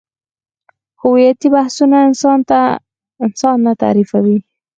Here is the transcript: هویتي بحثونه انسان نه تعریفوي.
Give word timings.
هویتي 1.01 1.47
بحثونه 1.53 1.97
انسان 3.23 3.57
نه 3.65 3.73
تعریفوي. 3.81 4.37